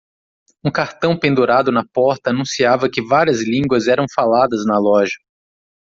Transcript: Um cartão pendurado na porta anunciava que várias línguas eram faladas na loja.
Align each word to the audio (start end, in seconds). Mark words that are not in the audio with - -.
Um 0.65 0.71
cartão 0.71 1.15
pendurado 1.15 1.71
na 1.71 1.85
porta 1.85 2.31
anunciava 2.31 2.89
que 2.89 3.05
várias 3.05 3.43
línguas 3.43 3.87
eram 3.87 4.07
faladas 4.15 4.65
na 4.65 4.79
loja. 4.79 5.19